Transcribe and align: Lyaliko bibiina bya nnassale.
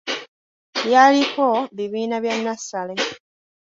Lyaliko 0.85 1.47
bibiina 1.75 2.15
bya 2.23 2.33
nnassale. 2.37 2.93